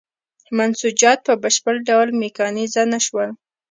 منسوجات 0.57 1.19
په 1.27 1.33
بشپړ 1.43 1.75
ډول 1.89 2.07
میکانیزه 2.23 2.83
نه 2.93 2.99
شول. 3.05 3.29